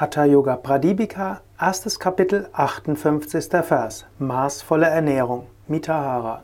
[0.00, 3.50] Hatha Yoga Pradipika, erstes Kapitel, 58.
[3.62, 4.06] Vers.
[4.18, 5.46] Maßvolle Ernährung.
[5.68, 6.42] Mitahara.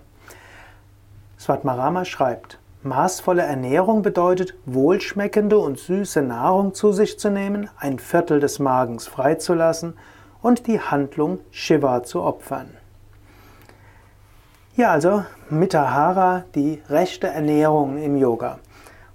[1.39, 8.41] Svatmarama schreibt, maßvolle Ernährung bedeutet, wohlschmeckende und süße Nahrung zu sich zu nehmen, ein Viertel
[8.41, 9.97] des Magens freizulassen
[10.43, 12.69] und die Handlung Shiva zu opfern.
[14.75, 18.59] Hier also Mitahara, die rechte Ernährung im Yoga.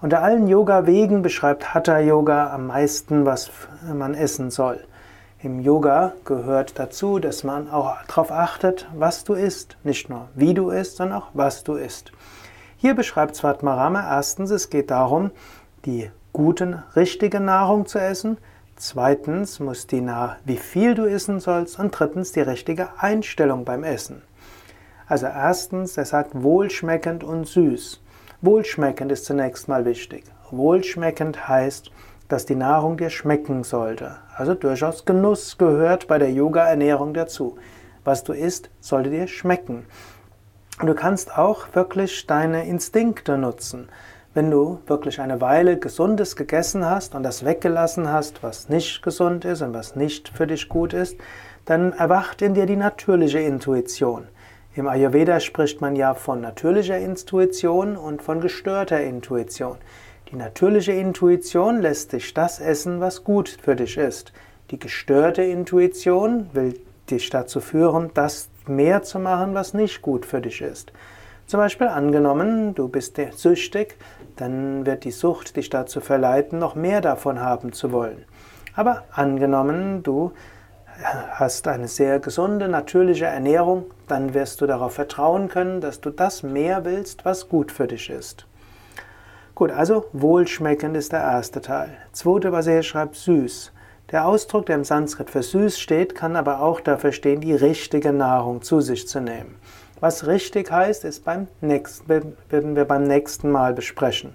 [0.02, 3.52] Unter allen Yoga-Wegen beschreibt Hatha Yoga am meisten, was
[3.94, 4.84] man essen soll.
[5.44, 9.78] Im Yoga gehört dazu, dass man auch darauf achtet, was du isst.
[9.84, 12.12] Nicht nur wie du isst, sondern auch was du isst.
[12.78, 15.30] Hier beschreibt Svatmarama erstens, es geht darum,
[15.86, 18.40] die guten, richtige Nahrung zu essen.
[18.78, 21.78] Zweitens muss die nach, wie viel du essen sollst.
[21.78, 24.24] Und drittens die richtige Einstellung beim Essen.
[25.06, 28.02] Also erstens, er sagt wohlschmeckend und süß.
[28.44, 30.24] Wohlschmeckend ist zunächst mal wichtig.
[30.50, 31.92] Wohlschmeckend heißt,
[32.28, 34.16] dass die Nahrung dir schmecken sollte.
[34.36, 37.60] Also durchaus Genuss gehört bei der Yoga-Ernährung dazu.
[38.04, 39.86] Was du isst, sollte dir schmecken.
[40.80, 43.90] Und du kannst auch wirklich deine Instinkte nutzen.
[44.34, 49.46] Wenn du wirklich eine Weile Gesundes gegessen hast und das weggelassen hast, was nicht gesund
[49.46, 51.16] ist und was nicht für dich gut ist,
[51.66, 54.28] dann erwacht in dir die natürliche Intuition.
[54.74, 59.76] Im Ayurveda spricht man ja von natürlicher Intuition und von gestörter Intuition.
[60.32, 64.32] Die natürliche Intuition lässt dich das essen, was gut für dich ist.
[64.70, 70.40] Die gestörte Intuition will dich dazu führen, das mehr zu machen, was nicht gut für
[70.40, 70.94] dich ist.
[71.48, 73.98] Zum Beispiel angenommen, du bist süchtig,
[74.38, 78.24] dann wird die Sucht dich dazu verleiten, noch mehr davon haben zu wollen.
[78.74, 80.32] Aber angenommen, du
[81.04, 86.44] hast eine sehr gesunde, natürliche Ernährung, dann wirst du darauf vertrauen können, dass du das
[86.44, 88.46] mehr willst, was gut für dich ist.
[89.56, 91.90] Gut, also wohlschmeckend ist der erste Teil.
[92.14, 93.72] Zweite, was er hier schreibt, süß.
[94.12, 98.12] Der Ausdruck, der im Sanskrit für süß steht, kann aber auch dafür stehen, die richtige
[98.12, 99.56] Nahrung zu sich zu nehmen.
[100.00, 102.10] Was richtig heißt, ist beim nächsten,
[102.50, 104.34] werden wir beim nächsten Mal besprechen.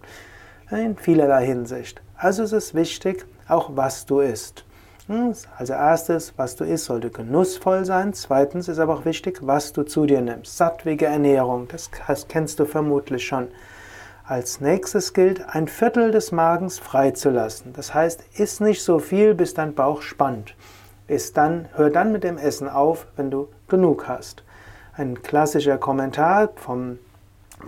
[0.71, 2.00] In vielerlei Hinsicht.
[2.16, 4.66] Also es ist wichtig, auch was du isst.
[5.09, 8.12] Also erstes, was du isst, sollte genussvoll sein.
[8.12, 10.56] Zweitens ist aber auch wichtig, was du zu dir nimmst.
[10.56, 11.91] Sattwige Ernährung, das
[12.27, 13.47] kennst du vermutlich schon.
[14.25, 17.72] Als nächstes gilt, ein Viertel des Magens freizulassen.
[17.72, 20.56] Das heißt, iss nicht so viel, bis dein Bauch spannt.
[21.06, 24.43] Iss dann, hör dann mit dem Essen auf, wenn du genug hast.
[24.97, 26.99] Ein klassischer Kommentar vom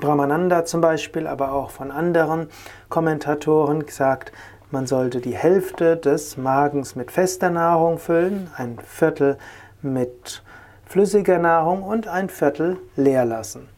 [0.00, 2.48] Brahmananda zum Beispiel, aber auch von anderen
[2.88, 4.32] Kommentatoren sagt,
[4.70, 9.38] man sollte die Hälfte des Magens mit fester Nahrung füllen, ein Viertel
[9.80, 10.42] mit
[10.84, 13.68] flüssiger Nahrung und ein Viertel leer lassen.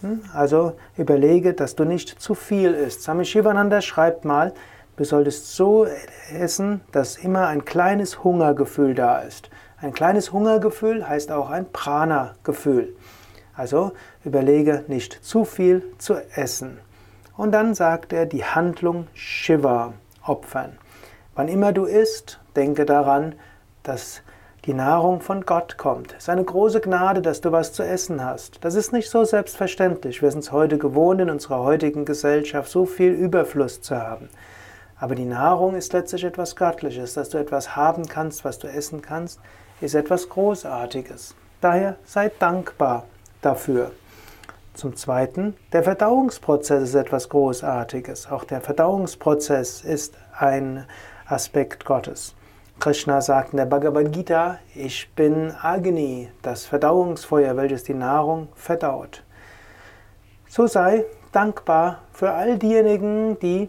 [0.00, 0.22] Hm?
[0.34, 3.02] Also überlege, dass du nicht zu viel isst.
[3.02, 4.52] Swami Shivananda schreibt mal,
[4.96, 5.86] du solltest so
[6.32, 9.48] essen, dass immer ein kleines Hungergefühl da ist.
[9.80, 12.94] Ein kleines Hungergefühl heißt auch ein Prana-Gefühl.
[13.54, 13.92] Also
[14.24, 16.78] überlege nicht zu viel zu essen.
[17.36, 19.92] Und dann sagt er die Handlung Shiva
[20.26, 20.78] opfern.
[21.34, 23.34] Wann immer du isst, denke daran,
[23.82, 24.22] dass
[24.64, 26.12] die Nahrung von Gott kommt.
[26.12, 28.64] Es ist eine große Gnade, dass du was zu essen hast.
[28.64, 30.22] Das ist nicht so selbstverständlich.
[30.22, 34.28] Wir sind es heute gewohnt, in unserer heutigen Gesellschaft so viel Überfluss zu haben.
[35.00, 37.14] Aber die Nahrung ist letztlich etwas Göttliches.
[37.14, 39.40] Dass du etwas haben kannst, was du essen kannst,
[39.80, 41.34] ist etwas Großartiges.
[41.60, 43.04] Daher sei dankbar
[43.40, 43.90] dafür.
[44.74, 48.30] Zum Zweiten, der Verdauungsprozess ist etwas Großartiges.
[48.30, 50.86] Auch der Verdauungsprozess ist ein
[51.26, 52.34] Aspekt Gottes.
[52.80, 59.22] Krishna sagt in der Bhagavad Gita, ich bin Agni, das Verdauungsfeuer, welches die Nahrung verdaut.
[60.48, 63.68] So sei dankbar für all diejenigen, die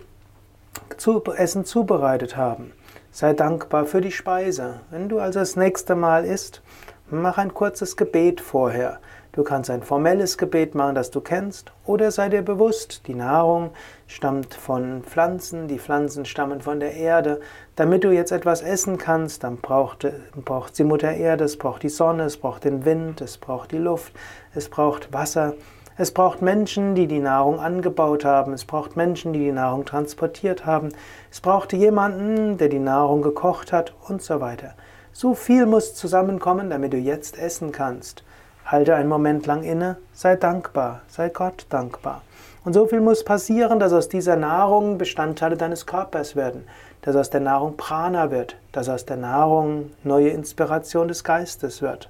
[1.35, 2.71] Essen zubereitet haben.
[3.11, 4.79] Sei dankbar für die Speise.
[4.89, 6.61] Wenn du also das nächste Mal isst,
[7.09, 8.99] mach ein kurzes Gebet vorher.
[9.35, 13.71] Du kannst ein formelles Gebet machen, das du kennst, oder sei dir bewusst, die Nahrung
[14.05, 17.39] stammt von Pflanzen, die Pflanzen stammen von der Erde.
[17.75, 20.05] Damit du jetzt etwas essen kannst, dann braucht,
[20.45, 23.79] braucht die Mutter Erde, es braucht die Sonne, es braucht den Wind, es braucht die
[23.79, 24.13] Luft,
[24.53, 25.55] es braucht Wasser.
[25.97, 28.53] Es braucht Menschen, die die Nahrung angebaut haben.
[28.53, 30.89] Es braucht Menschen, die die Nahrung transportiert haben.
[31.31, 34.75] Es braucht jemanden, der die Nahrung gekocht hat und so weiter.
[35.11, 38.23] So viel muss zusammenkommen, damit du jetzt essen kannst.
[38.65, 42.21] Halte einen Moment lang inne, sei dankbar, sei Gott dankbar.
[42.63, 46.65] Und so viel muss passieren, dass aus dieser Nahrung Bestandteile deines Körpers werden,
[47.01, 52.09] dass aus der Nahrung Prana wird, dass aus der Nahrung neue Inspiration des Geistes wird.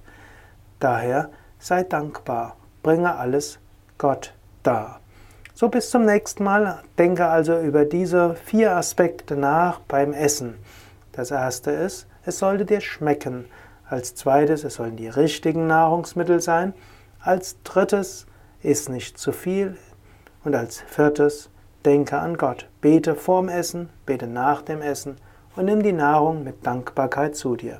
[0.79, 3.57] Daher sei dankbar, bringe alles
[3.97, 4.99] Gott dar.
[5.55, 6.79] So bis zum nächsten Mal.
[6.97, 10.57] Denke also über diese vier Aspekte nach beim Essen.
[11.11, 13.45] Das erste ist, es sollte dir schmecken.
[13.87, 16.73] Als zweites, es sollen die richtigen Nahrungsmittel sein.
[17.19, 18.25] Als drittes,
[18.61, 19.77] iss nicht zu viel.
[20.43, 21.49] Und als viertes,
[21.85, 22.67] denke an Gott.
[22.81, 25.17] Bete vorm Essen, bete nach dem Essen
[25.55, 27.79] und nimm die Nahrung mit Dankbarkeit zu dir.